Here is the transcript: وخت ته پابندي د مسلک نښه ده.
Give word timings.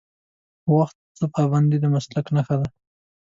وخت 0.75 0.97
ته 1.17 1.25
پابندي 1.35 1.77
د 1.81 1.85
مسلک 1.93 2.25
نښه 2.35 2.55
ده. 2.61 2.67